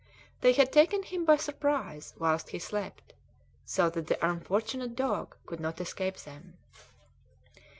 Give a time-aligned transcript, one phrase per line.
[0.39, 3.13] They had taken him by surprise whilst he slept,
[3.65, 6.57] so that the unfortunate dog could not escape them.